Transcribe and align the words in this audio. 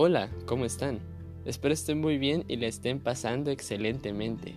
Hola, 0.00 0.30
¿cómo 0.46 0.64
están? 0.64 1.00
Espero 1.44 1.74
estén 1.74 2.00
muy 2.00 2.18
bien 2.18 2.44
y 2.46 2.54
le 2.54 2.68
estén 2.68 3.00
pasando 3.00 3.50
excelentemente. 3.50 4.54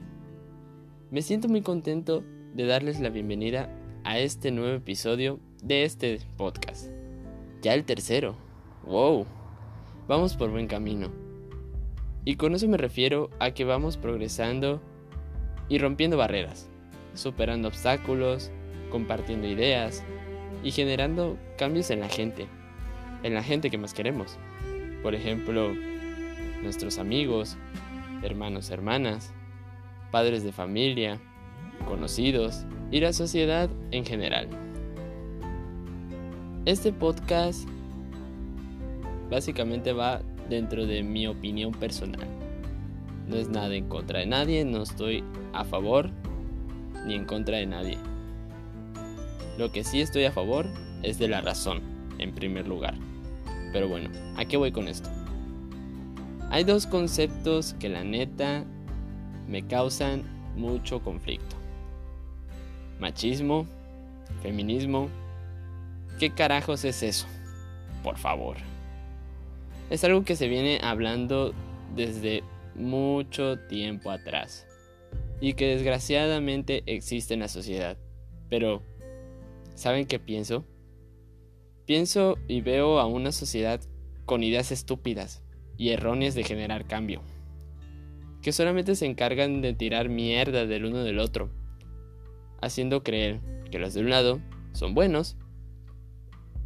Me 1.09 1.23
siento 1.23 1.47
muy 1.47 1.63
contento 1.63 2.23
de 2.53 2.67
darles 2.67 2.99
la 2.99 3.09
bienvenida 3.09 3.67
a 4.03 4.19
este 4.19 4.51
nuevo 4.51 4.75
episodio 4.75 5.39
de 5.63 5.83
este 5.83 6.19
podcast. 6.37 6.91
Ya 7.63 7.73
el 7.73 7.85
tercero. 7.85 8.35
¡Wow! 8.85 9.25
Vamos 10.07 10.35
por 10.35 10.51
buen 10.51 10.67
camino. 10.67 11.11
Y 12.23 12.35
con 12.35 12.53
eso 12.53 12.67
me 12.67 12.77
refiero 12.77 13.31
a 13.39 13.49
que 13.49 13.65
vamos 13.65 13.97
progresando 13.97 14.79
y 15.69 15.79
rompiendo 15.79 16.17
barreras, 16.17 16.69
superando 17.15 17.67
obstáculos, 17.67 18.51
compartiendo 18.91 19.47
ideas 19.47 20.03
y 20.63 20.69
generando 20.69 21.35
cambios 21.57 21.89
en 21.89 22.01
la 22.01 22.09
gente, 22.09 22.45
en 23.23 23.33
la 23.33 23.41
gente 23.41 23.71
que 23.71 23.79
más 23.79 23.95
queremos. 23.95 24.37
Por 25.03 25.15
ejemplo, 25.15 25.73
nuestros 26.61 26.99
amigos, 26.99 27.57
hermanos, 28.21 28.69
hermanas, 28.69 29.33
padres 30.11 30.43
de 30.43 30.51
familia, 30.51 31.19
conocidos 31.87 32.65
y 32.91 32.99
la 32.99 33.13
sociedad 33.13 33.69
en 33.91 34.05
general. 34.05 34.47
Este 36.65 36.93
podcast 36.93 37.67
básicamente 39.31 39.93
va 39.93 40.21
dentro 40.49 40.85
de 40.85 41.01
mi 41.01 41.25
opinión 41.25 41.71
personal. 41.71 42.27
No 43.27 43.37
es 43.37 43.49
nada 43.49 43.73
en 43.73 43.87
contra 43.87 44.19
de 44.19 44.27
nadie, 44.27 44.65
no 44.65 44.83
estoy 44.83 45.23
a 45.53 45.63
favor 45.63 46.11
ni 47.07 47.15
en 47.15 47.25
contra 47.25 47.57
de 47.57 47.65
nadie. 47.65 47.97
Lo 49.57 49.71
que 49.71 49.83
sí 49.83 50.01
estoy 50.01 50.25
a 50.25 50.31
favor 50.31 50.67
es 51.01 51.17
de 51.17 51.27
la 51.27 51.41
razón, 51.41 51.81
en 52.19 52.33
primer 52.33 52.67
lugar. 52.67 52.95
Pero 53.71 53.87
bueno, 53.87 54.09
¿a 54.37 54.45
qué 54.45 54.57
voy 54.57 54.71
con 54.71 54.87
esto? 54.87 55.09
Hay 56.49 56.63
dos 56.63 56.85
conceptos 56.85 57.75
que 57.79 57.89
la 57.89 58.03
neta 58.03 58.65
me 59.47 59.65
causan 59.65 60.23
mucho 60.55 61.01
conflicto. 61.01 61.55
Machismo, 62.99 63.65
feminismo. 64.41 65.09
¿Qué 66.19 66.31
carajos 66.31 66.83
es 66.83 67.03
eso? 67.03 67.27
Por 68.03 68.17
favor. 68.17 68.57
Es 69.89 70.03
algo 70.03 70.23
que 70.23 70.35
se 70.35 70.47
viene 70.47 70.79
hablando 70.83 71.53
desde 71.95 72.43
mucho 72.75 73.59
tiempo 73.59 74.11
atrás 74.11 74.65
y 75.39 75.53
que 75.53 75.67
desgraciadamente 75.67 76.83
existe 76.85 77.33
en 77.33 77.41
la 77.41 77.47
sociedad. 77.47 77.97
Pero, 78.49 78.83
¿saben 79.75 80.05
qué 80.05 80.19
pienso? 80.19 80.65
Pienso 81.85 82.37
y 82.47 82.61
veo 82.61 82.99
a 82.99 83.05
una 83.05 83.31
sociedad 83.31 83.81
con 84.25 84.43
ideas 84.43 84.71
estúpidas 84.71 85.43
y 85.77 85.89
erróneas 85.89 86.35
de 86.35 86.43
generar 86.43 86.85
cambio, 86.85 87.21
que 88.41 88.51
solamente 88.51 88.95
se 88.95 89.07
encargan 89.07 89.61
de 89.61 89.73
tirar 89.73 90.09
mierda 90.09 90.65
del 90.65 90.85
uno 90.85 91.03
del 91.03 91.19
otro, 91.19 91.49
haciendo 92.61 93.03
creer 93.03 93.41
que 93.71 93.79
los 93.79 93.93
de 93.93 94.01
un 94.01 94.09
lado 94.09 94.39
son 94.73 94.93
buenos 94.93 95.37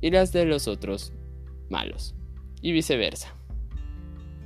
y 0.01 0.11
las 0.11 0.33
de 0.33 0.45
los 0.45 0.67
otros 0.67 1.13
malos, 1.69 2.13
y 2.61 2.73
viceversa. 2.73 3.33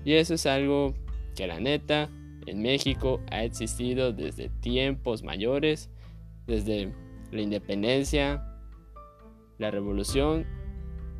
Y 0.05 0.13
eso 0.13 0.35
es 0.35 0.45
algo 0.45 0.93
que 1.35 1.47
la 1.47 1.59
neta 1.59 2.09
en 2.45 2.61
México 2.61 3.21
ha 3.31 3.43
existido 3.43 4.13
desde 4.13 4.49
tiempos 4.49 5.23
mayores, 5.23 5.89
desde 6.45 6.93
la 7.31 7.41
independencia, 7.41 8.45
la 9.57 9.71
revolución 9.71 10.45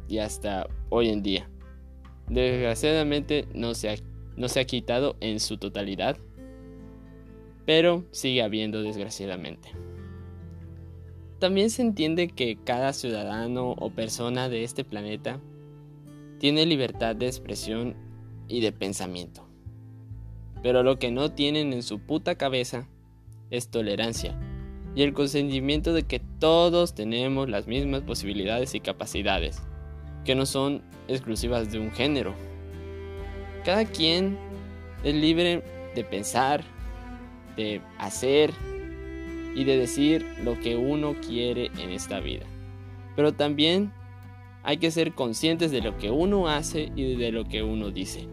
y 0.09 0.17
hasta 0.17 0.67
hoy 0.89 1.09
en 1.09 1.21
día. 1.21 1.49
Desgraciadamente 2.27 3.47
no 3.53 3.75
se 3.75 3.89
ha, 3.89 3.95
no 4.35 4.49
se 4.49 4.59
ha 4.59 4.65
quitado 4.65 5.15
en 5.21 5.39
su 5.39 5.57
totalidad, 5.57 6.17
pero 7.65 8.03
sigue 8.11 8.41
habiendo 8.41 8.81
desgraciadamente. 8.81 9.69
También 11.39 11.69
se 11.69 11.83
entiende 11.83 12.27
que 12.27 12.57
cada 12.57 12.91
ciudadano 12.91 13.71
o 13.77 13.91
persona 13.91 14.49
de 14.49 14.63
este 14.63 14.83
planeta 14.83 15.39
tiene 16.39 16.65
libertad 16.65 17.15
de 17.15 17.27
expresión 17.27 17.95
y 18.47 18.61
de 18.61 18.71
pensamiento. 18.71 19.47
Pero 20.61 20.83
lo 20.83 20.97
que 20.97 21.11
no 21.11 21.31
tienen 21.31 21.71
en 21.71 21.83
su 21.83 21.99
puta 21.99 22.35
cabeza 22.35 22.89
es 23.51 23.69
tolerancia 23.69 24.37
y 24.95 25.03
el 25.03 25.13
consentimiento 25.13 25.93
de 25.93 26.03
que 26.03 26.19
todos 26.19 26.95
tenemos 26.95 27.47
las 27.47 27.67
mismas 27.67 28.01
posibilidades 28.01 28.75
y 28.75 28.79
capacidades 28.79 29.61
que 30.29 30.35
no 30.35 30.45
son 30.45 30.83
exclusivas 31.07 31.71
de 31.71 31.79
un 31.79 31.89
género. 31.89 32.35
Cada 33.65 33.83
quien 33.85 34.37
es 35.03 35.15
libre 35.15 35.63
de 35.95 36.03
pensar, 36.03 36.63
de 37.57 37.81
hacer 37.97 38.51
y 39.55 39.63
de 39.63 39.79
decir 39.79 40.23
lo 40.43 40.59
que 40.59 40.75
uno 40.75 41.15
quiere 41.15 41.71
en 41.79 41.89
esta 41.89 42.19
vida. 42.19 42.45
Pero 43.15 43.33
también 43.33 43.91
hay 44.61 44.77
que 44.77 44.91
ser 44.91 45.15
conscientes 45.15 45.71
de 45.71 45.81
lo 45.81 45.97
que 45.97 46.11
uno 46.11 46.47
hace 46.47 46.91
y 46.95 47.15
de 47.15 47.31
lo 47.31 47.45
que 47.45 47.63
uno 47.63 47.89
dice. 47.89 48.27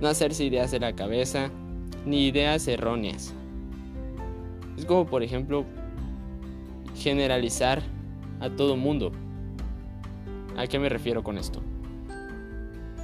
No 0.00 0.08
hacerse 0.08 0.46
ideas 0.46 0.70
de 0.70 0.80
la 0.80 0.94
cabeza 0.94 1.50
ni 2.06 2.26
ideas 2.26 2.66
erróneas. 2.68 3.34
Es 4.78 4.86
como 4.86 5.04
por 5.04 5.22
ejemplo 5.22 5.66
generalizar 6.96 7.82
a 8.40 8.48
todo 8.48 8.78
mundo. 8.78 9.12
¿A 10.56 10.66
qué 10.66 10.78
me 10.78 10.88
refiero 10.88 11.22
con 11.22 11.38
esto? 11.38 11.62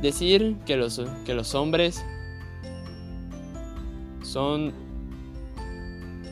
Decir 0.01 0.57
que 0.67 0.77
los, 0.77 1.03
que 1.27 1.35
los 1.35 1.55
hombres 1.55 2.05
son, 4.23 4.73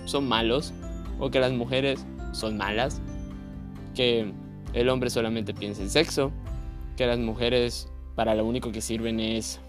son 0.04 0.28
malos 0.28 0.72
o 1.18 1.30
que 1.30 1.40
las 1.40 1.52
mujeres 1.52 2.04
son 2.32 2.56
malas, 2.56 3.00
que 3.94 4.32
el 4.72 4.88
hombre 4.88 5.10
solamente 5.10 5.54
piensa 5.54 5.82
en 5.82 5.90
sexo, 5.90 6.30
que 6.96 7.06
las 7.06 7.18
mujeres 7.18 7.90
para 8.14 8.34
lo 8.34 8.44
único 8.44 8.72
que 8.72 8.80
sirven 8.80 9.20
es 9.20 9.60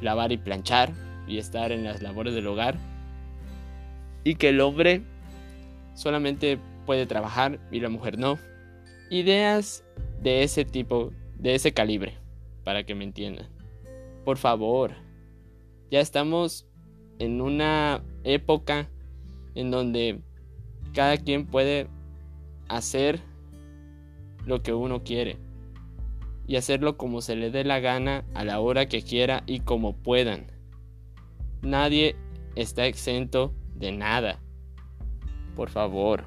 lavar 0.00 0.32
y 0.32 0.38
planchar 0.38 0.92
y 1.26 1.38
estar 1.38 1.72
en 1.72 1.84
las 1.84 2.02
labores 2.02 2.34
del 2.34 2.46
hogar, 2.46 2.78
y 4.24 4.36
que 4.36 4.48
el 4.48 4.60
hombre 4.60 5.02
solamente 5.94 6.58
puede 6.86 7.06
trabajar 7.06 7.58
y 7.70 7.80
la 7.80 7.88
mujer 7.88 8.18
no. 8.18 8.38
Ideas 9.10 9.84
de 10.24 10.42
ese 10.42 10.64
tipo, 10.64 11.12
de 11.38 11.54
ese 11.54 11.72
calibre, 11.72 12.14
para 12.64 12.84
que 12.84 12.94
me 12.94 13.04
entiendan. 13.04 13.46
Por 14.24 14.38
favor, 14.38 14.94
ya 15.90 16.00
estamos 16.00 16.66
en 17.18 17.42
una 17.42 18.02
época 18.24 18.88
en 19.54 19.70
donde 19.70 20.20
cada 20.94 21.18
quien 21.18 21.46
puede 21.46 21.88
hacer 22.68 23.20
lo 24.46 24.62
que 24.62 24.72
uno 24.72 25.04
quiere 25.04 25.36
y 26.46 26.56
hacerlo 26.56 26.96
como 26.96 27.20
se 27.20 27.36
le 27.36 27.50
dé 27.50 27.62
la 27.62 27.80
gana 27.80 28.24
a 28.32 28.44
la 28.44 28.60
hora 28.60 28.86
que 28.86 29.02
quiera 29.02 29.42
y 29.46 29.60
como 29.60 29.94
puedan. 29.94 30.46
Nadie 31.60 32.16
está 32.56 32.86
exento 32.86 33.54
de 33.74 33.92
nada. 33.92 34.40
Por 35.54 35.68
favor. 35.68 36.24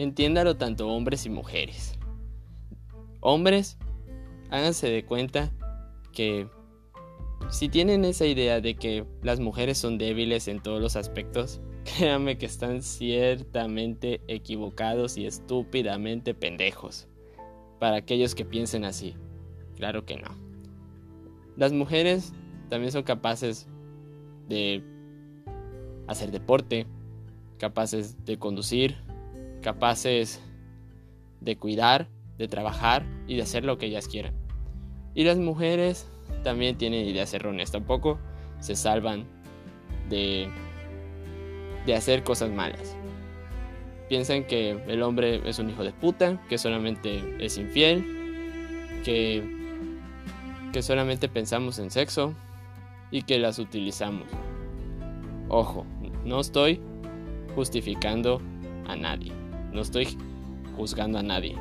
Entiéndalo 0.00 0.56
tanto 0.56 0.88
hombres 0.88 1.26
y 1.26 1.28
mujeres. 1.28 1.98
Hombres, 3.20 3.76
háganse 4.48 4.88
de 4.88 5.04
cuenta 5.04 5.52
que 6.14 6.48
si 7.50 7.68
tienen 7.68 8.06
esa 8.06 8.24
idea 8.24 8.62
de 8.62 8.76
que 8.76 9.04
las 9.20 9.40
mujeres 9.40 9.76
son 9.76 9.98
débiles 9.98 10.48
en 10.48 10.62
todos 10.62 10.80
los 10.80 10.96
aspectos, 10.96 11.60
créanme 11.84 12.38
que 12.38 12.46
están 12.46 12.80
ciertamente 12.80 14.22
equivocados 14.26 15.18
y 15.18 15.26
estúpidamente 15.26 16.32
pendejos. 16.32 17.06
Para 17.78 17.96
aquellos 17.96 18.34
que 18.34 18.46
piensen 18.46 18.86
así. 18.86 19.16
Claro 19.76 20.06
que 20.06 20.16
no. 20.16 20.30
Las 21.58 21.74
mujeres 21.74 22.32
también 22.70 22.90
son 22.90 23.02
capaces 23.02 23.68
de 24.48 24.82
hacer 26.06 26.30
deporte, 26.30 26.86
capaces 27.58 28.24
de 28.24 28.38
conducir, 28.38 28.96
capaces 29.60 30.42
de 31.40 31.56
cuidar, 31.56 32.08
de 32.38 32.48
trabajar 32.48 33.04
y 33.26 33.36
de 33.36 33.42
hacer 33.42 33.64
lo 33.64 33.78
que 33.78 33.86
ellas 33.86 34.08
quieran. 34.08 34.34
Y 35.14 35.24
las 35.24 35.38
mujeres 35.38 36.08
también 36.42 36.76
tienen 36.76 37.06
ideas 37.06 37.32
erróneas, 37.34 37.70
tampoco 37.70 38.18
se 38.60 38.76
salvan 38.76 39.26
de, 40.08 40.48
de 41.86 41.94
hacer 41.94 42.22
cosas 42.22 42.50
malas. 42.50 42.96
Piensan 44.08 44.44
que 44.44 44.70
el 44.88 45.02
hombre 45.02 45.40
es 45.48 45.58
un 45.58 45.70
hijo 45.70 45.84
de 45.84 45.92
puta, 45.92 46.40
que 46.48 46.58
solamente 46.58 47.22
es 47.38 47.58
infiel, 47.58 49.00
que, 49.04 49.42
que 50.72 50.82
solamente 50.82 51.28
pensamos 51.28 51.78
en 51.78 51.90
sexo 51.90 52.34
y 53.10 53.22
que 53.22 53.38
las 53.38 53.58
utilizamos. 53.58 54.26
Ojo, 55.48 55.86
no 56.24 56.40
estoy 56.40 56.80
justificando 57.54 58.40
a 58.86 58.96
nadie. 58.96 59.39
No 59.72 59.80
estoy 59.80 60.16
juzgando 60.76 61.18
a 61.18 61.22
nadie. 61.22 61.56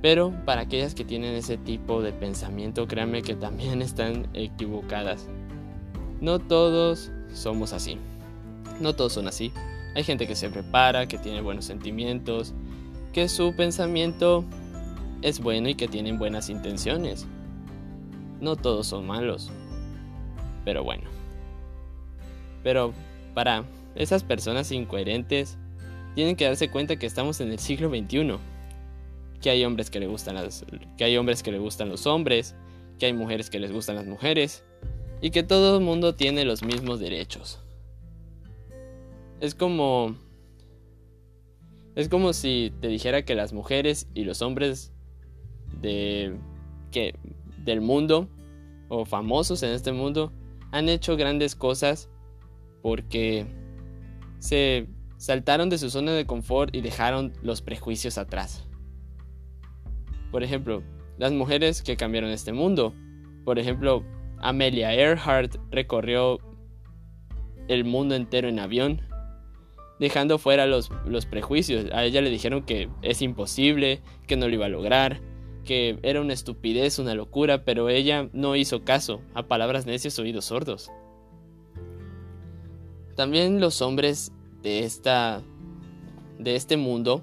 Pero 0.00 0.32
para 0.44 0.62
aquellas 0.62 0.94
que 0.94 1.04
tienen 1.04 1.34
ese 1.34 1.56
tipo 1.56 2.02
de 2.02 2.12
pensamiento, 2.12 2.86
créanme 2.86 3.22
que 3.22 3.34
también 3.34 3.82
están 3.82 4.28
equivocadas. 4.34 5.28
No 6.20 6.38
todos 6.38 7.10
somos 7.32 7.72
así. 7.72 7.98
No 8.80 8.94
todos 8.94 9.12
son 9.12 9.28
así. 9.28 9.52
Hay 9.94 10.04
gente 10.04 10.26
que 10.26 10.36
se 10.36 10.50
prepara, 10.50 11.08
que 11.08 11.18
tiene 11.18 11.40
buenos 11.40 11.64
sentimientos, 11.64 12.54
que 13.12 13.28
su 13.28 13.54
pensamiento 13.54 14.44
es 15.22 15.40
bueno 15.40 15.68
y 15.68 15.74
que 15.74 15.88
tienen 15.88 16.18
buenas 16.18 16.48
intenciones. 16.48 17.26
No 18.40 18.54
todos 18.54 18.86
son 18.86 19.06
malos. 19.06 19.50
Pero 20.64 20.84
bueno. 20.84 21.04
Pero 22.62 22.92
para 23.34 23.64
esas 23.94 24.22
personas 24.22 24.70
incoherentes, 24.70 25.58
tienen 26.18 26.34
que 26.34 26.46
darse 26.46 26.68
cuenta 26.68 26.96
que 26.96 27.06
estamos 27.06 27.40
en 27.40 27.52
el 27.52 27.60
siglo 27.60 27.90
XXI. 27.90 28.38
Que 29.40 29.50
hay 29.50 29.64
hombres 29.64 29.88
que 29.88 30.00
le 30.00 30.08
gustan 30.08 30.34
las, 30.34 30.66
que 30.96 31.04
hay 31.04 31.16
hombres 31.16 31.44
que 31.44 31.52
le 31.52 31.60
gustan 31.60 31.90
los 31.90 32.08
hombres, 32.08 32.56
que 32.98 33.06
hay 33.06 33.12
mujeres 33.12 33.50
que 33.50 33.60
les 33.60 33.70
gustan 33.70 33.94
las 33.94 34.06
mujeres 34.06 34.64
y 35.22 35.30
que 35.30 35.44
todo 35.44 35.78
el 35.78 35.84
mundo 35.84 36.16
tiene 36.16 36.44
los 36.44 36.64
mismos 36.64 36.98
derechos. 36.98 37.60
Es 39.38 39.54
como 39.54 40.16
es 41.94 42.08
como 42.08 42.32
si 42.32 42.72
te 42.80 42.88
dijera 42.88 43.24
que 43.24 43.36
las 43.36 43.52
mujeres 43.52 44.08
y 44.12 44.24
los 44.24 44.42
hombres 44.42 44.92
de 45.80 46.34
que 46.90 47.14
del 47.64 47.80
mundo 47.80 48.28
o 48.88 49.04
famosos 49.04 49.62
en 49.62 49.70
este 49.70 49.92
mundo 49.92 50.32
han 50.72 50.88
hecho 50.88 51.16
grandes 51.16 51.54
cosas 51.54 52.08
porque 52.82 53.46
se 54.40 54.88
saltaron 55.18 55.68
de 55.68 55.76
su 55.78 55.90
zona 55.90 56.12
de 56.12 56.24
confort 56.24 56.74
y 56.74 56.80
dejaron 56.80 57.34
los 57.42 57.60
prejuicios 57.60 58.16
atrás. 58.16 58.66
Por 60.30 60.42
ejemplo, 60.42 60.82
las 61.18 61.32
mujeres 61.32 61.82
que 61.82 61.96
cambiaron 61.96 62.30
este 62.30 62.52
mundo. 62.52 62.94
Por 63.44 63.58
ejemplo, 63.58 64.04
Amelia 64.38 64.94
Earhart 64.94 65.56
recorrió 65.70 66.38
el 67.66 67.84
mundo 67.84 68.14
entero 68.14 68.48
en 68.48 68.60
avión, 68.60 69.02
dejando 69.98 70.38
fuera 70.38 70.66
los, 70.66 70.90
los, 71.04 71.26
prejuicios. 71.26 71.86
A 71.92 72.04
ella 72.04 72.20
le 72.20 72.30
dijeron 72.30 72.62
que 72.62 72.88
es 73.02 73.20
imposible, 73.20 74.00
que 74.26 74.36
no 74.36 74.48
lo 74.48 74.54
iba 74.54 74.66
a 74.66 74.70
lograr, 74.70 75.20
que 75.64 75.98
era 76.02 76.20
una 76.20 76.32
estupidez, 76.32 76.98
una 76.98 77.14
locura, 77.14 77.64
pero 77.64 77.88
ella 77.88 78.28
no 78.32 78.54
hizo 78.54 78.84
caso 78.84 79.20
a 79.34 79.48
palabras 79.48 79.86
necias, 79.86 80.18
oídos 80.18 80.46
sordos. 80.46 80.90
También 83.16 83.60
los 83.60 83.82
hombres 83.82 84.32
de, 84.62 84.80
esta, 84.80 85.42
de 86.38 86.56
este 86.56 86.76
mundo 86.76 87.22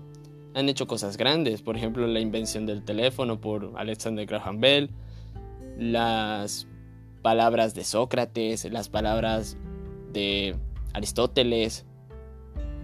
han 0.53 0.69
hecho 0.69 0.87
cosas 0.87 1.17
grandes, 1.17 1.61
por 1.61 1.75
ejemplo 1.75 2.07
la 2.07 2.19
invención 2.19 2.65
del 2.65 2.83
teléfono 2.83 3.41
por 3.41 3.73
Alexander 3.75 4.25
Graham 4.25 4.61
Bell, 4.61 4.89
las 5.77 6.67
palabras 7.21 7.75
de 7.75 7.83
Sócrates, 7.83 8.71
las 8.71 8.87
palabras 8.87 9.57
de 10.13 10.55
Aristóteles, 10.93 11.85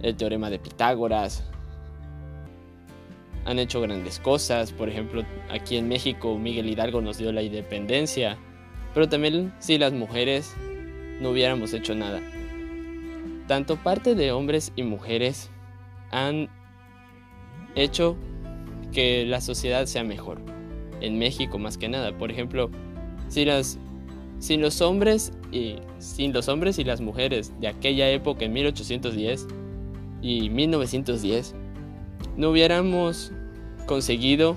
el 0.02 0.16
teorema 0.16 0.50
de 0.50 0.58
Pitágoras. 0.58 1.48
Han 3.44 3.58
hecho 3.58 3.80
grandes 3.80 4.20
cosas, 4.20 4.72
por 4.72 4.88
ejemplo, 4.88 5.22
aquí 5.50 5.76
en 5.76 5.88
México 5.88 6.38
Miguel 6.38 6.68
Hidalgo 6.68 7.00
nos 7.00 7.18
dio 7.18 7.32
la 7.32 7.42
independencia, 7.42 8.36
pero 8.92 9.08
también 9.08 9.52
si 9.58 9.78
las 9.78 9.92
mujeres 9.92 10.54
no 11.20 11.30
hubiéramos 11.30 11.72
hecho 11.72 11.94
nada. 11.94 12.20
Tanto 13.52 13.76
parte 13.76 14.14
de 14.14 14.32
hombres 14.32 14.72
y 14.76 14.82
mujeres 14.82 15.50
han 16.10 16.48
hecho 17.74 18.16
que 18.92 19.26
la 19.26 19.42
sociedad 19.42 19.84
sea 19.84 20.04
mejor. 20.04 20.40
En 21.02 21.18
México 21.18 21.58
más 21.58 21.76
que 21.76 21.86
nada. 21.86 22.16
Por 22.16 22.30
ejemplo, 22.30 22.70
sin 23.28 24.62
los 24.62 24.80
hombres 24.80 25.34
y 25.52 25.76
sin 25.98 26.32
los 26.32 26.48
hombres 26.48 26.78
y 26.78 26.84
las 26.84 27.02
mujeres 27.02 27.52
de 27.60 27.68
aquella 27.68 28.08
época 28.08 28.46
en 28.46 28.54
1810 28.54 29.46
y 30.22 30.48
1910 30.48 31.54
no 32.38 32.48
hubiéramos 32.48 33.32
conseguido 33.84 34.56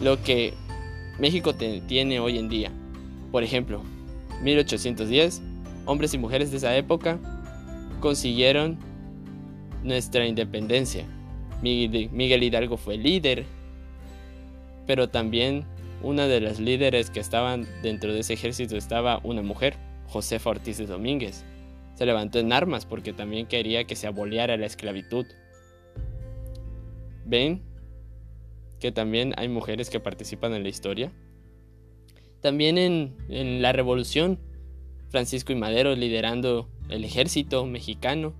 lo 0.00 0.22
que 0.22 0.54
México 1.18 1.54
tiene 1.54 2.20
hoy 2.20 2.38
en 2.38 2.48
día. 2.48 2.70
Por 3.32 3.42
ejemplo, 3.42 3.82
1810, 4.42 5.42
hombres 5.84 6.14
y 6.14 6.18
mujeres 6.18 6.50
de 6.50 6.56
esa 6.56 6.74
época 6.74 7.18
consiguieron 8.00 8.78
nuestra 9.82 10.26
independencia. 10.26 11.04
Miguel 11.62 12.42
Hidalgo 12.42 12.76
fue 12.76 12.96
líder, 12.96 13.44
pero 14.86 15.08
también 15.08 15.64
una 16.02 16.26
de 16.26 16.40
las 16.40 16.58
líderes 16.58 17.10
que 17.10 17.20
estaban 17.20 17.66
dentro 17.82 18.12
de 18.12 18.20
ese 18.20 18.32
ejército 18.32 18.76
estaba 18.76 19.20
una 19.22 19.42
mujer, 19.42 19.76
Josefa 20.08 20.50
Ortiz 20.50 20.78
de 20.78 20.86
Domínguez. 20.86 21.44
Se 21.94 22.06
levantó 22.06 22.38
en 22.38 22.52
armas 22.52 22.86
porque 22.86 23.12
también 23.12 23.46
quería 23.46 23.84
que 23.84 23.96
se 23.96 24.06
aboliera 24.06 24.56
la 24.56 24.66
esclavitud. 24.66 25.26
¿Ven? 27.26 27.62
Que 28.80 28.90
también 28.90 29.34
hay 29.36 29.48
mujeres 29.48 29.90
que 29.90 30.00
participan 30.00 30.54
en 30.54 30.62
la 30.62 30.70
historia. 30.70 31.12
También 32.40 32.78
en, 32.78 33.14
en 33.28 33.60
la 33.60 33.72
revolución, 33.72 34.38
Francisco 35.10 35.52
y 35.52 35.56
Madero 35.56 35.94
liderando 35.94 36.70
el 36.90 37.04
ejército 37.04 37.64
mexicano. 37.66 38.34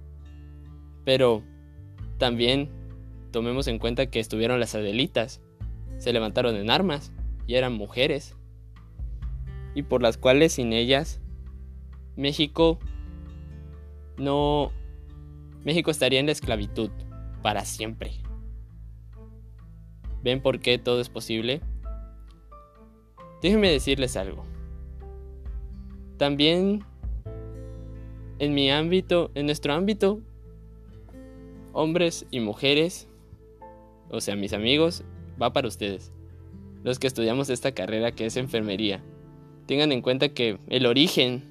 Pero 1.04 1.42
también 2.18 2.68
tomemos 3.30 3.66
en 3.68 3.78
cuenta 3.78 4.06
que 4.06 4.20
estuvieron 4.20 4.60
las 4.60 4.74
Adelitas, 4.74 5.40
se 5.98 6.12
levantaron 6.12 6.56
en 6.56 6.70
armas 6.70 7.12
y 7.46 7.54
eran 7.54 7.72
mujeres, 7.72 8.36
y 9.74 9.82
por 9.82 10.02
las 10.02 10.18
cuales 10.18 10.52
sin 10.52 10.72
ellas 10.72 11.20
México 12.16 12.78
no... 14.16 14.72
México 15.64 15.90
estaría 15.90 16.20
en 16.20 16.26
la 16.26 16.32
esclavitud 16.32 16.90
para 17.42 17.64
siempre. 17.64 18.12
¿Ven 20.22 20.42
por 20.42 20.60
qué 20.60 20.78
todo 20.78 21.00
es 21.00 21.08
posible? 21.08 21.60
Déjenme 23.42 23.70
decirles 23.70 24.16
algo. 24.16 24.44
También 26.18 26.84
en 28.40 28.54
mi 28.54 28.70
ámbito, 28.70 29.30
en 29.34 29.46
nuestro 29.46 29.74
ámbito, 29.74 30.20
hombres 31.72 32.26
y 32.30 32.40
mujeres, 32.40 33.06
o 34.08 34.20
sea, 34.20 34.34
mis 34.34 34.54
amigos, 34.54 35.04
va 35.40 35.52
para 35.52 35.68
ustedes. 35.68 36.10
Los 36.82 36.98
que 36.98 37.06
estudiamos 37.06 37.50
esta 37.50 37.72
carrera 37.72 38.12
que 38.12 38.24
es 38.24 38.38
enfermería. 38.38 39.04
Tengan 39.66 39.92
en 39.92 40.00
cuenta 40.00 40.30
que 40.30 40.58
el 40.68 40.86
origen 40.86 41.42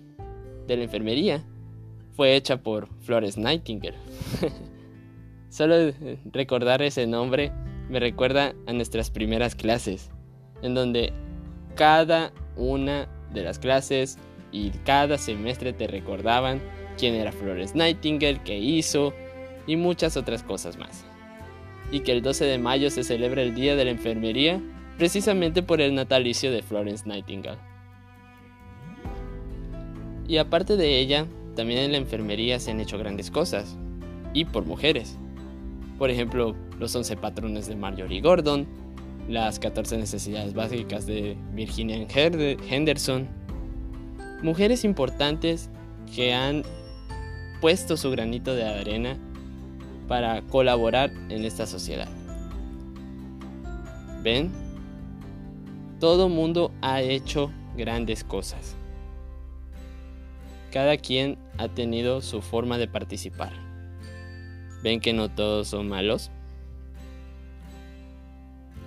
de 0.67 0.77
la 0.77 0.84
enfermería 0.84 1.46
fue 2.15 2.36
hecha 2.36 2.63
por 2.63 2.89
Flores 3.01 3.38
Nightingale. 3.38 3.98
Solo 5.50 5.93
recordar 6.25 6.81
ese 6.81 7.05
nombre 7.05 7.51
me 7.88 8.00
recuerda 8.00 8.55
a 8.65 8.74
nuestras 8.74 9.12
primeras 9.12 9.55
clases, 9.55 10.10
en 10.63 10.74
donde 10.74 11.13
cada 11.75 12.34
una 12.55 13.08
de 13.31 13.43
las 13.43 13.60
clases 13.60 14.17
y 14.51 14.72
cada 14.86 15.18
semestre 15.18 15.74
te 15.74 15.88
recordaban 15.88 16.62
quién 16.98 17.15
era 17.15 17.32
Flores 17.32 17.75
Nightingale, 17.75 18.41
qué 18.44 18.58
hizo 18.58 19.13
y 19.68 19.75
muchas 19.75 20.18
otras 20.18 20.44
cosas 20.44 20.77
más. 20.77 21.06
Y 21.91 22.01
que 22.01 22.12
el 22.12 22.22
12 22.22 22.46
de 22.46 22.58
mayo 22.58 22.89
se 22.89 23.03
celebra 23.03 23.41
el 23.41 23.56
Día 23.56 23.75
de 23.75 23.86
la 23.86 23.91
Enfermería 23.91 24.62
precisamente 24.98 25.63
por 25.63 25.79
el 25.79 25.96
natalicio 25.96 26.51
de 26.51 26.62
Florence 26.62 27.08
Nightingale. 27.08 27.58
Y 30.27 30.38
aparte 30.38 30.77
de 30.77 31.00
ella, 31.00 31.25
también 31.56 31.79
en 31.79 31.91
la 31.94 31.98
enfermería 31.98 32.60
se 32.60 32.70
han 32.70 32.79
hecho 32.79 33.00
grandes 33.00 33.32
cosas, 33.32 33.77
y 34.34 34.46
por 34.46 34.65
mujeres. 34.65 35.18
Por 35.98 36.10
ejemplo, 36.10 36.56
los 36.77 36.96
11 36.96 37.18
patrones 37.18 37.68
de 37.68 37.75
Marjorie 37.75 38.22
Gordon, 38.22 38.68
las 39.27 39.58
14 39.60 39.98
necesidades 39.98 40.53
básicas 40.53 41.06
de 41.06 41.36
Virginia 41.53 42.06
Henderson. 42.13 43.27
Mujeres 44.41 44.86
importantes 44.86 45.69
que 46.15 46.34
han 46.34 46.63
puesto 47.60 47.98
su 47.98 48.10
granito 48.10 48.55
de 48.55 48.65
arena 48.65 49.17
para 50.08 50.41
colaborar 50.43 51.12
en 51.29 51.43
esta 51.43 51.67
sociedad. 51.67 52.08
¿Ven? 54.24 54.51
Todo 56.00 56.29
mundo 56.29 56.72
ha 56.81 57.01
hecho 57.01 57.51
grandes 57.75 58.24
cosas. 58.24 58.75
Cada 60.72 60.98
quien 60.98 61.38
ha 61.58 61.67
tenido 61.67 62.22
su 62.22 62.41
forma 62.41 62.77
de 62.77 62.88
participar. 62.88 63.51
¿Ven 64.84 65.01
que 65.01 65.13
no 65.13 65.29
todos 65.29 65.67
son 65.67 65.89
malos? 65.89 66.31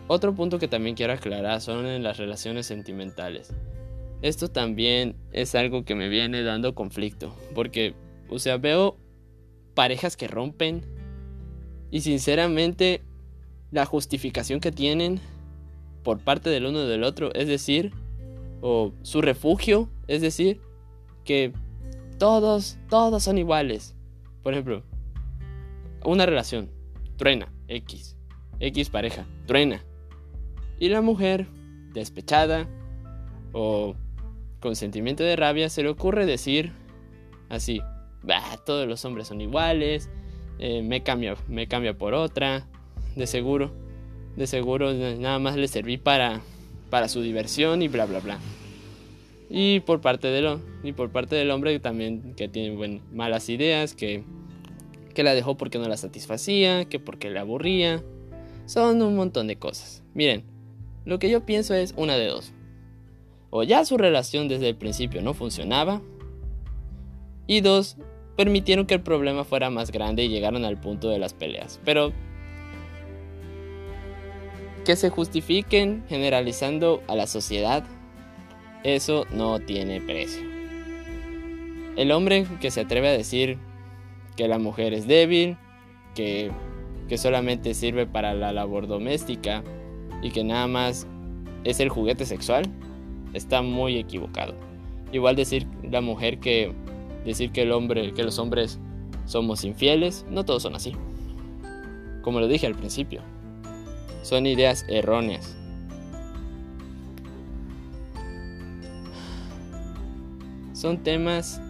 Otro 0.08 0.34
punto 0.34 0.58
que 0.58 0.68
también 0.68 0.96
quiero 0.96 1.12
aclarar 1.12 1.60
son 1.60 1.86
en 1.86 2.02
las 2.02 2.16
relaciones 2.16 2.66
sentimentales. 2.66 3.52
Esto 4.22 4.48
también 4.48 5.16
es 5.32 5.54
algo 5.54 5.84
que 5.84 5.94
me 5.94 6.08
viene 6.08 6.42
dando 6.42 6.74
conflicto, 6.74 7.36
porque 7.54 7.94
o 8.32 8.38
sea, 8.38 8.56
veo 8.56 8.96
parejas 9.74 10.16
que 10.16 10.26
rompen 10.26 10.82
y 11.90 12.00
sinceramente 12.00 13.02
la 13.70 13.84
justificación 13.84 14.58
que 14.60 14.72
tienen 14.72 15.20
por 16.02 16.18
parte 16.18 16.48
del 16.48 16.66
uno 16.66 16.84
y 16.84 16.88
del 16.88 17.04
otro, 17.04 17.32
es 17.34 17.46
decir, 17.46 17.92
o 18.62 18.92
su 19.02 19.20
refugio, 19.20 19.90
es 20.08 20.22
decir, 20.22 20.60
que 21.24 21.52
todos, 22.18 22.78
todos 22.88 23.22
son 23.22 23.36
iguales. 23.36 23.94
Por 24.42 24.54
ejemplo, 24.54 24.82
una 26.04 26.24
relación, 26.24 26.70
truena, 27.16 27.52
X, 27.68 28.16
X 28.60 28.88
pareja, 28.88 29.26
truena. 29.46 29.84
Y 30.78 30.88
la 30.88 31.02
mujer, 31.02 31.46
despechada 31.92 32.66
o 33.52 33.94
con 34.62 34.76
sentimiento 34.76 35.24
de 35.24 35.36
rabia, 35.36 35.68
se 35.68 35.82
le 35.82 35.90
ocurre 35.90 36.24
decir 36.24 36.72
así, 37.50 37.80
bah, 38.22 38.58
todos 38.64 38.88
los 38.88 39.04
hombres 39.04 39.28
son 39.28 39.40
iguales, 39.40 40.08
eh, 40.58 40.82
me, 40.82 41.02
cambia, 41.02 41.36
me 41.48 41.66
cambia 41.66 41.98
por 41.98 42.14
otra, 42.14 42.66
de 43.16 43.26
seguro, 43.26 43.72
de 44.36 44.46
seguro 44.46 44.94
nada 44.94 45.38
más 45.38 45.56
le 45.56 45.68
serví 45.68 45.98
para, 45.98 46.40
para 46.88 47.08
su 47.08 47.20
diversión 47.20 47.82
y 47.82 47.88
bla 47.88 48.06
bla 48.06 48.20
bla. 48.20 48.38
Y 49.50 49.80
por 49.80 50.00
parte 50.00 50.28
de 50.28 50.58
y 50.82 50.92
por 50.92 51.10
parte 51.10 51.36
del 51.36 51.50
hombre 51.50 51.78
también 51.78 52.34
que 52.34 52.48
tiene 52.48 53.02
malas 53.12 53.50
ideas, 53.50 53.94
que, 53.94 54.24
que 55.12 55.22
la 55.22 55.34
dejó 55.34 55.58
porque 55.58 55.78
no 55.78 55.88
la 55.88 55.98
satisfacía, 55.98 56.86
que 56.86 56.98
porque 56.98 57.28
le 57.28 57.38
aburría. 57.38 58.02
Son 58.64 59.02
un 59.02 59.16
montón 59.16 59.48
de 59.48 59.56
cosas. 59.56 60.02
Miren, 60.14 60.44
lo 61.04 61.18
que 61.18 61.28
yo 61.28 61.44
pienso 61.44 61.74
es 61.74 61.92
una 61.98 62.16
de 62.16 62.28
dos. 62.28 62.52
O 63.54 63.62
ya 63.64 63.84
su 63.84 63.98
relación 63.98 64.48
desde 64.48 64.70
el 64.70 64.76
principio 64.76 65.20
no 65.20 65.34
funcionaba. 65.34 66.00
Y 67.46 67.60
dos, 67.60 67.98
permitieron 68.34 68.86
que 68.86 68.94
el 68.94 69.02
problema 69.02 69.44
fuera 69.44 69.68
más 69.68 69.92
grande 69.92 70.24
y 70.24 70.30
llegaron 70.30 70.64
al 70.64 70.80
punto 70.80 71.10
de 71.10 71.18
las 71.18 71.34
peleas. 71.34 71.78
Pero 71.84 72.14
que 74.86 74.96
se 74.96 75.10
justifiquen 75.10 76.02
generalizando 76.08 77.02
a 77.08 77.14
la 77.14 77.26
sociedad, 77.26 77.84
eso 78.84 79.26
no 79.30 79.60
tiene 79.60 80.00
precio. 80.00 80.42
El 81.96 82.10
hombre 82.10 82.46
que 82.58 82.70
se 82.70 82.80
atreve 82.80 83.08
a 83.08 83.12
decir 83.12 83.58
que 84.34 84.48
la 84.48 84.58
mujer 84.58 84.94
es 84.94 85.06
débil, 85.06 85.58
que, 86.14 86.50
que 87.06 87.18
solamente 87.18 87.74
sirve 87.74 88.06
para 88.06 88.32
la 88.32 88.50
labor 88.50 88.86
doméstica 88.86 89.62
y 90.22 90.30
que 90.30 90.42
nada 90.42 90.68
más 90.68 91.06
es 91.64 91.80
el 91.80 91.90
juguete 91.90 92.24
sexual, 92.24 92.64
está 93.32 93.62
muy 93.62 93.98
equivocado. 93.98 94.54
Igual 95.12 95.36
decir 95.36 95.66
la 95.82 96.00
mujer 96.00 96.38
que 96.38 96.72
decir 97.24 97.52
que 97.52 97.62
el 97.62 97.72
hombre, 97.72 98.12
que 98.12 98.24
los 98.24 98.38
hombres 98.38 98.78
somos 99.26 99.64
infieles, 99.64 100.26
no 100.28 100.44
todos 100.44 100.62
son 100.62 100.74
así. 100.74 100.92
Como 102.22 102.40
lo 102.40 102.48
dije 102.48 102.66
al 102.66 102.74
principio, 102.74 103.22
son 104.22 104.46
ideas 104.46 104.84
erróneas. 104.88 105.56
Son 110.72 110.98
temas 110.98 111.60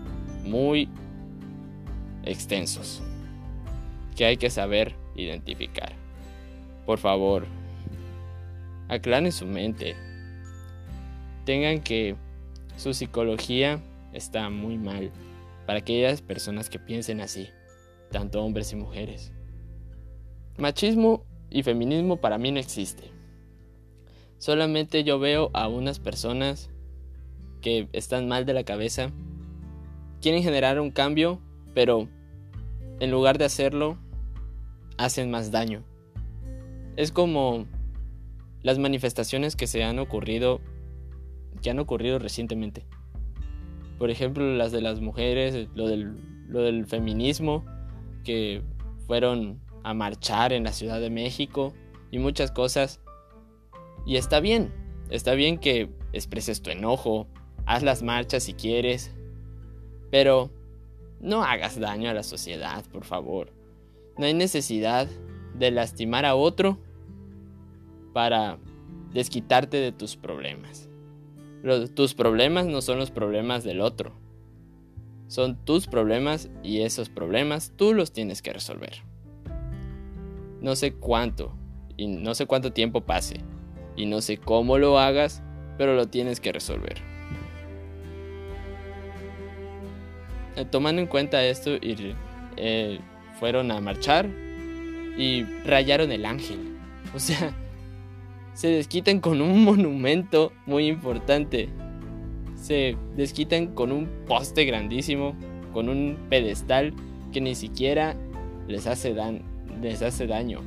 muy 0.45 0.89
extensos 2.25 3.03
que 4.17 4.25
hay 4.25 4.37
que 4.37 4.51
saber 4.51 4.95
identificar. 5.17 5.93
Por 6.87 6.99
favor, 6.99 7.47
aclaren 8.89 9.33
su 9.33 9.47
mente. 9.47 9.97
Tengan 11.45 11.81
que 11.81 12.17
su 12.77 12.95
psicología 12.95 13.83
está 14.13 14.51
muy 14.51 14.79
mal 14.79 15.11
para 15.67 15.81
aquellas 15.81 16.23
personas 16.23 16.69
que 16.71 16.79
piensen 16.79 17.21
así, 17.21 17.49
tanto 18.11 18.43
hombres 18.43 18.73
y 18.73 18.77
mujeres. 18.77 19.33
Machismo 20.59 21.25
y 21.51 21.63
feminismo 21.63 22.19
para 22.19 22.39
mí 22.39 22.53
no 22.53 22.61
existe. 22.61 23.11
Solamente 24.39 25.05
yo 25.05 25.19
veo 25.19 25.51
a 25.55 25.69
unas 25.69 25.99
personas 25.99 26.71
que 27.61 27.89
están 27.93 28.29
mal 28.29 28.45
de 28.45 28.55
la 28.55 28.65
cabeza, 28.65 29.11
quieren 30.21 30.43
generar 30.43 30.81
un 30.81 30.91
cambio, 30.91 31.41
pero 31.75 32.09
en 33.01 33.11
lugar 33.11 33.39
de 33.39 33.45
hacerlo, 33.45 33.99
hacen 34.99 35.31
más 35.31 35.51
daño. 35.51 35.85
Es 36.97 37.13
como 37.13 37.67
las 38.63 38.79
manifestaciones 38.79 39.57
que 39.57 39.67
se 39.67 39.85
han 39.85 39.99
ocurrido, 39.99 40.61
que 41.61 41.71
han 41.71 41.79
ocurrido 41.79 42.19
recientemente. 42.19 42.87
Por 43.99 44.11
ejemplo, 44.11 44.45
las 44.55 44.73
de 44.73 44.81
las 44.81 45.01
mujeres, 45.01 45.69
lo 45.75 45.89
del, 45.89 46.17
lo 46.49 46.63
del 46.63 46.87
feminismo, 46.87 47.65
que 48.25 48.63
fueron 49.07 49.61
a 49.83 49.95
marchar 49.95 50.53
en 50.53 50.65
la 50.65 50.73
Ciudad 50.73 51.01
de 51.01 51.11
México 51.11 51.75
y 52.11 52.19
muchas 52.19 52.51
cosas. 52.51 53.01
Y 54.07 54.17
está 54.17 54.41
bien, 54.41 54.73
está 55.11 55.35
bien 55.35 55.59
que 55.59 55.91
expreses 56.13 56.63
tu 56.63 56.71
enojo, 56.71 57.29
haz 57.67 57.83
las 57.83 58.03
marchas 58.03 58.45
si 58.45 58.55
quieres, 58.55 59.13
pero 60.11 60.51
no 61.21 61.45
hagas 61.45 61.79
daño 61.79 62.11
a 62.11 62.15
la 62.15 62.23
sociedad, 62.23 62.85
por 62.93 63.05
favor. 63.05 63.53
No 64.19 64.27
hay 64.27 64.35
necesidad 64.35 65.09
de 65.55 65.71
lastimar 65.71 66.25
a 66.25 66.35
otro 66.35 66.79
para 68.13 68.59
desquitarte 69.13 69.79
de 69.79 69.93
tus 69.93 70.17
problemas. 70.17 70.89
Tus 71.95 72.15
problemas 72.15 72.67
no 72.67 72.81
son 72.81 72.99
los 72.99 73.11
problemas 73.11 73.65
del 73.65 73.81
otro. 73.81 74.13
Son 75.29 75.57
tus 75.65 75.87
problemas 75.87 76.51
y 76.63 76.81
esos 76.81 77.09
problemas 77.09 77.73
tú 77.77 77.95
los 77.95 78.13
tienes 78.13 78.43
que 78.43 78.53
resolver 78.53 79.03
no 80.63 80.77
sé 80.77 80.95
cuánto 80.95 81.53
y 81.97 82.07
no 82.07 82.35
sé 82.35 82.47
cuánto 82.47 82.73
tiempo 82.73 83.03
pase 83.03 83.41
y 83.97 84.07
no 84.07 84.23
sé 84.23 84.39
cómo 84.39 84.79
lo 84.79 84.99
hagas, 84.99 85.43
pero 85.77 85.95
lo 85.95 86.09
tienes 86.09 86.41
que 86.41 86.53
resolver. 86.53 86.97
Eh, 90.57 90.65
tomando 90.65 91.03
en 91.03 91.09
cuenta 91.09 91.45
esto, 91.45 91.75
y, 91.75 92.15
eh, 92.57 93.01
fueron 93.39 93.71
a 93.71 93.81
marchar 93.81 94.27
y 95.19 95.43
rayaron 95.65 96.11
el 96.13 96.25
ángel. 96.25 96.69
O 97.15 97.19
sea, 97.19 97.53
se 98.55 98.69
desquitan 98.69 99.21
con 99.21 99.41
un 99.41 99.65
monumento 99.65 100.53
muy 100.67 100.87
importante. 100.87 101.69
Se 102.57 102.97
desquitan 103.17 103.69
con 103.69 103.93
un 103.93 104.09
poste 104.27 104.65
grandísimo, 104.65 105.35
con 105.73 105.89
un 105.89 106.17
pedestal 106.29 106.95
que 107.33 107.41
ni 107.41 107.55
siquiera 107.55 108.15
les 108.69 108.87
hace 108.87 109.15
daño 109.15 109.53
les 109.83 110.01
hace 110.03 110.27
daño. 110.27 110.61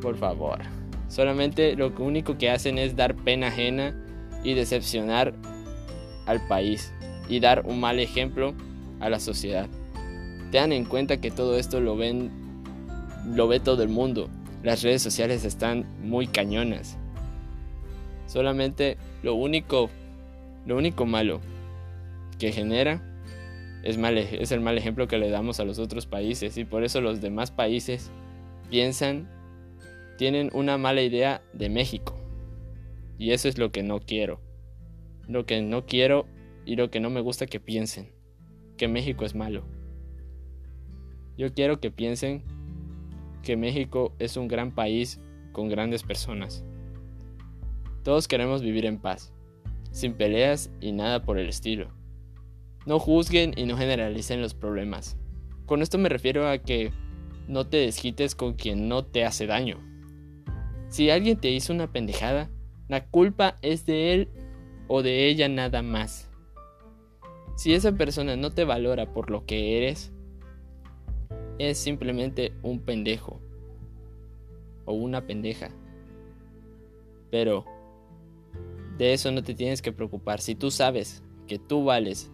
Por 0.00 0.16
favor. 0.16 0.60
Solamente 1.08 1.74
lo 1.74 1.92
único 1.98 2.38
que 2.38 2.50
hacen 2.50 2.78
es 2.78 2.94
dar 2.94 3.16
pena 3.16 3.48
ajena 3.48 3.94
y 4.44 4.54
decepcionar 4.54 5.34
al 6.26 6.46
país 6.46 6.92
y 7.28 7.40
dar 7.40 7.66
un 7.66 7.80
mal 7.80 7.98
ejemplo 7.98 8.54
a 9.00 9.08
la 9.08 9.18
sociedad. 9.18 9.68
Tengan 10.52 10.72
en 10.72 10.84
cuenta 10.84 11.20
que 11.20 11.30
todo 11.30 11.58
esto 11.58 11.80
lo 11.80 11.96
ven 11.96 12.30
lo 13.26 13.48
ve 13.48 13.60
todo 13.60 13.82
el 13.82 13.88
mundo. 13.88 14.30
Las 14.62 14.82
redes 14.82 15.02
sociales 15.02 15.44
están 15.44 15.86
muy 16.02 16.26
cañonas. 16.26 16.98
Solamente 18.26 18.96
lo 19.22 19.34
único 19.34 19.90
lo 20.66 20.76
único 20.76 21.06
malo 21.06 21.40
que 22.38 22.52
genera 22.52 23.02
es, 23.82 23.96
mal, 23.96 24.18
es 24.18 24.52
el 24.52 24.60
mal 24.60 24.76
ejemplo 24.76 25.08
que 25.08 25.18
le 25.18 25.30
damos 25.30 25.58
a 25.60 25.64
los 25.64 25.78
otros 25.78 26.06
países 26.06 26.56
y 26.58 26.64
por 26.64 26.84
eso 26.84 27.00
los 27.00 27.20
demás 27.20 27.50
países 27.50 28.10
piensan, 28.68 29.28
tienen 30.18 30.50
una 30.52 30.76
mala 30.76 31.02
idea 31.02 31.42
de 31.52 31.70
México. 31.70 32.16
Y 33.18 33.32
eso 33.32 33.48
es 33.48 33.58
lo 33.58 33.72
que 33.72 33.82
no 33.82 34.00
quiero. 34.00 34.40
Lo 35.28 35.46
que 35.46 35.62
no 35.62 35.86
quiero 35.86 36.26
y 36.66 36.76
lo 36.76 36.90
que 36.90 37.00
no 37.00 37.10
me 37.10 37.20
gusta 37.20 37.46
que 37.46 37.60
piensen, 37.60 38.12
que 38.76 38.88
México 38.88 39.24
es 39.24 39.34
malo. 39.34 39.64
Yo 41.36 41.52
quiero 41.54 41.80
que 41.80 41.90
piensen 41.90 42.44
que 43.42 43.56
México 43.56 44.14
es 44.18 44.36
un 44.36 44.48
gran 44.48 44.74
país 44.74 45.20
con 45.52 45.68
grandes 45.68 46.02
personas. 46.02 46.64
Todos 48.02 48.28
queremos 48.28 48.62
vivir 48.62 48.86
en 48.86 48.98
paz, 48.98 49.32
sin 49.90 50.14
peleas 50.14 50.70
y 50.80 50.92
nada 50.92 51.22
por 51.22 51.38
el 51.38 51.48
estilo. 51.48 51.92
No 52.86 52.98
juzguen 52.98 53.52
y 53.56 53.64
no 53.66 53.76
generalicen 53.76 54.40
los 54.40 54.54
problemas. 54.54 55.18
Con 55.66 55.82
esto 55.82 55.98
me 55.98 56.08
refiero 56.08 56.48
a 56.48 56.58
que 56.58 56.92
no 57.46 57.66
te 57.66 57.78
desquites 57.78 58.34
con 58.34 58.54
quien 58.54 58.88
no 58.88 59.04
te 59.04 59.24
hace 59.24 59.46
daño. 59.46 59.78
Si 60.88 61.10
alguien 61.10 61.38
te 61.38 61.50
hizo 61.50 61.72
una 61.72 61.92
pendejada, 61.92 62.50
la 62.88 63.06
culpa 63.06 63.56
es 63.62 63.86
de 63.86 64.14
él 64.14 64.28
o 64.88 65.02
de 65.02 65.28
ella 65.28 65.48
nada 65.48 65.82
más. 65.82 66.28
Si 67.56 67.74
esa 67.74 67.92
persona 67.92 68.36
no 68.36 68.50
te 68.50 68.64
valora 68.64 69.12
por 69.12 69.30
lo 69.30 69.44
que 69.44 69.76
eres, 69.76 70.12
es 71.68 71.78
simplemente 71.78 72.52
un 72.62 72.80
pendejo 72.80 73.40
o 74.84 74.94
una 74.94 75.26
pendeja. 75.26 75.70
Pero 77.30 77.64
de 78.98 79.12
eso 79.12 79.30
no 79.30 79.42
te 79.42 79.54
tienes 79.54 79.82
que 79.82 79.92
preocupar. 79.92 80.40
Si 80.40 80.54
tú 80.54 80.70
sabes 80.70 81.22
que 81.46 81.58
tú 81.58 81.84
vales 81.84 82.32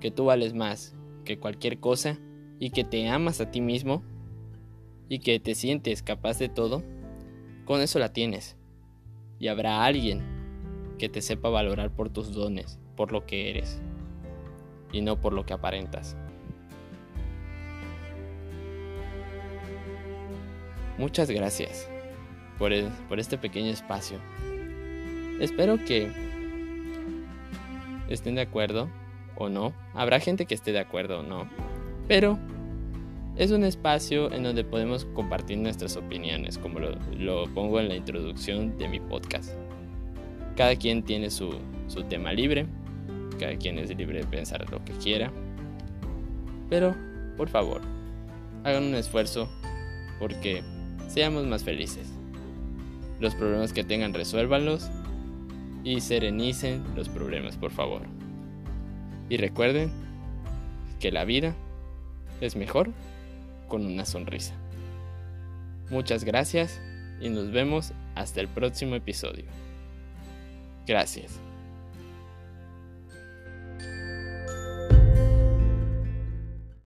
que 0.00 0.10
tú 0.10 0.26
vales 0.26 0.54
más 0.54 0.94
que 1.24 1.38
cualquier 1.38 1.80
cosa 1.80 2.18
y 2.58 2.70
que 2.70 2.84
te 2.84 3.08
amas 3.08 3.40
a 3.40 3.50
ti 3.50 3.60
mismo 3.60 4.02
y 5.08 5.18
que 5.20 5.40
te 5.40 5.54
sientes 5.54 6.02
capaz 6.02 6.38
de 6.38 6.48
todo, 6.48 6.82
con 7.64 7.80
eso 7.80 7.98
la 7.98 8.12
tienes. 8.12 8.56
Y 9.38 9.48
habrá 9.48 9.84
alguien 9.84 10.22
que 10.98 11.08
te 11.08 11.22
sepa 11.22 11.48
valorar 11.48 11.94
por 11.94 12.10
tus 12.10 12.32
dones, 12.32 12.78
por 12.96 13.12
lo 13.12 13.24
que 13.24 13.50
eres, 13.50 13.80
y 14.92 15.00
no 15.00 15.20
por 15.20 15.32
lo 15.32 15.46
que 15.46 15.54
aparentas. 15.54 16.16
Muchas 20.98 21.30
gracias 21.30 21.88
por, 22.58 22.72
por 23.08 23.20
este 23.20 23.38
pequeño 23.38 23.70
espacio. 23.70 24.18
Espero 25.40 25.78
que 25.84 26.10
estén 28.08 28.34
de 28.34 28.42
acuerdo 28.42 28.88
o 29.36 29.48
no. 29.48 29.72
Habrá 29.94 30.18
gente 30.18 30.46
que 30.46 30.54
esté 30.54 30.72
de 30.72 30.80
acuerdo 30.80 31.20
o 31.20 31.22
no. 31.22 31.48
Pero 32.08 32.38
es 33.36 33.52
un 33.52 33.62
espacio 33.62 34.32
en 34.32 34.42
donde 34.42 34.64
podemos 34.64 35.04
compartir 35.14 35.58
nuestras 35.58 35.96
opiniones, 35.96 36.58
como 36.58 36.80
lo, 36.80 37.44
pongo 37.54 37.78
en 37.78 37.88
la 37.88 37.94
introducción 37.94 38.76
de 38.76 38.88
mi 38.88 38.98
podcast. 38.98 39.52
Cada 40.56 40.74
quien 40.74 41.04
tiene 41.04 41.30
su, 41.30 41.54
su 41.86 42.02
tema 42.02 42.32
libre, 42.32 42.66
cada 43.38 43.56
quien 43.56 43.78
es 43.78 43.96
libre 43.96 44.20
de 44.20 44.26
pensar 44.26 44.68
lo 44.72 44.84
que 44.84 44.92
quiera. 44.94 45.30
Pero, 46.68 46.96
por 47.36 47.48
favor, 47.48 47.82
hagan 48.64 48.82
un 48.82 48.96
esfuerzo 48.96 49.48
porque 50.18 50.64
seamos 51.08 51.44
más 51.46 51.64
felices. 51.64 52.06
Los 53.18 53.34
problemas 53.34 53.72
que 53.72 53.82
tengan, 53.82 54.14
resuélvanlos 54.14 54.88
y 55.82 56.00
serenicen 56.00 56.84
los 56.94 57.08
problemas, 57.08 57.56
por 57.56 57.72
favor. 57.72 58.02
Y 59.28 59.36
recuerden 59.36 59.90
que 61.00 61.10
la 61.10 61.24
vida 61.24 61.54
es 62.40 62.54
mejor 62.54 62.90
con 63.66 63.84
una 63.84 64.04
sonrisa. 64.04 64.54
Muchas 65.90 66.24
gracias 66.24 66.80
y 67.20 67.28
nos 67.28 67.50
vemos 67.50 67.92
hasta 68.14 68.40
el 68.40 68.48
próximo 68.48 68.94
episodio. 68.94 69.44
Gracias. 70.86 71.47